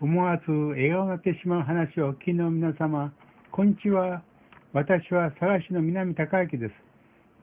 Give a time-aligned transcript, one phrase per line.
[0.00, 3.12] 思わず笑顔になってしまう話をお聞きの皆様、
[3.50, 4.22] こんにちは。
[4.72, 6.74] 私は佐賀市の南高明です。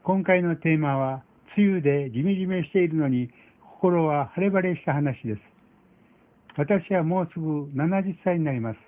[0.04, 1.24] 今回のテーマは、
[1.58, 3.30] 梅雨でジメジメしているのに、
[3.60, 5.42] 心は晴れ晴れした話です。
[6.56, 8.80] 私はもうすぐ70歳になります。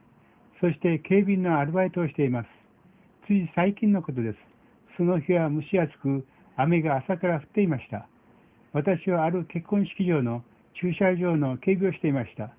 [0.61, 2.47] そして警備員のアルバイトをしています。
[3.27, 4.37] つい最近のことです。
[4.95, 6.25] その日は蒸し暑く、
[6.55, 8.07] 雨が朝から降っていました。
[8.71, 10.41] 私はある結婚式場の
[10.79, 12.56] 駐車場の警備をしていました。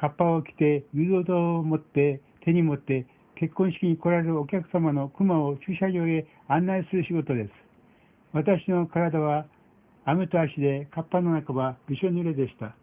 [0.00, 7.50] カッパを着て、誘導灯を持って、手に持って、結婚式に来られるお客様の熊を駐車場へ案内する仕事です。
[8.32, 9.46] 私の体は
[10.04, 12.74] 雨と足でカッパの中はびしょ濡れでした。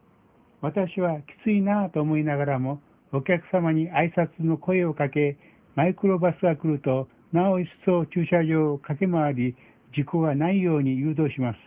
[0.61, 5.37] 私はきついなぁと思いながらも、お客様に挨拶の声をかけ、
[5.75, 9.55] マイクロバスが来ると、なお一層駐車場を駆け回り、
[9.95, 11.59] 事故がないように誘導します。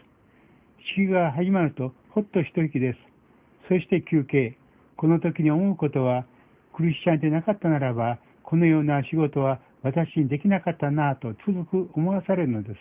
[0.95, 2.99] 式が始まると、ほっと一息です。
[3.69, 4.57] そして休憩。
[5.01, 6.27] この時に思うことは、
[6.77, 12.81] クリスチャンでなかったならば、このような仕事は私にできなかったなぁとつくく思わされるのです。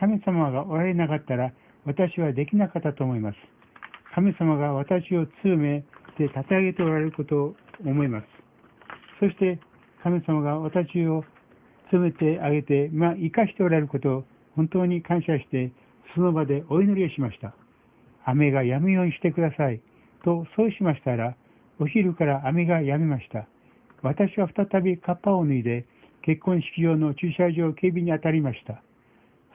[0.00, 1.52] 神様がおられなかったら、
[1.84, 3.36] 私はできなかったと思います。
[4.16, 5.84] 神様が私を強め
[6.16, 7.54] て立て上げておられることを
[7.86, 8.26] 思います。
[9.20, 9.60] そして
[10.02, 11.22] 神様が私を
[11.92, 14.24] 強めてあげて、まあ、生かしておられることを
[14.56, 15.70] 本当に感謝して、
[16.16, 17.54] その場でお祈りをしました。
[18.24, 19.80] 雨が止むようにしてください。
[20.24, 21.34] と、そうしましたら、
[21.80, 23.46] お昼から雨が止みました。
[24.02, 25.84] 私は再びカッパを脱いで、
[26.22, 28.82] 結婚式場の駐車場警備に当たりました。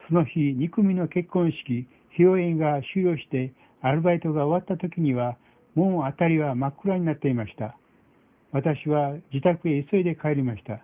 [0.08, 5.36] その日、2組の結婚式、披露宴が終了して、アルバイトが終わった時には、
[5.74, 7.76] もう辺りは真っ暗になっていました。
[8.52, 10.80] 私は自宅へ急いで帰りました。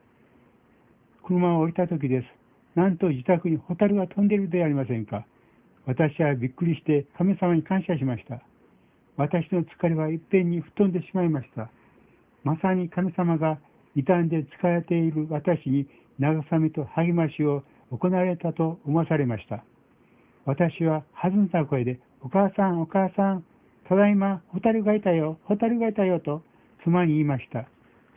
[1.25, 2.27] 車を降りた時です。
[2.75, 5.25] なんと自宅にホタルが飛んでいるではありませんか。
[5.87, 8.43] 私はびっくりして神様に感謝しました。
[9.17, 11.71] 私の疲れはいっぺんに吹っ飛んでしまいました。
[12.45, 13.59] まさに神様が
[13.95, 15.87] 傷んで疲れている私に
[16.21, 19.65] 慰めと励ましを行われたと思わされました。
[20.47, 23.45] 私は弾んだ声でお母さん、お母さん、
[23.89, 26.43] ただいま、ホタルがいたよ、ホタルがいたよと
[26.85, 27.67] 妻に言いました。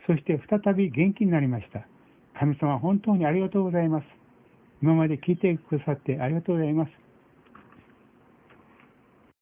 [0.06, 1.86] そして再び元気になりました。
[2.38, 4.06] 神様、本当にありがとうございます。
[4.82, 7.03] 今まで聞いてくださってありがとうございます。